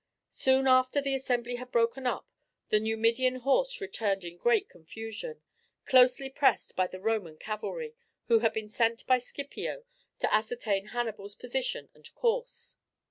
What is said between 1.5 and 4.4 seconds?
had broken up the Numidian horse returned in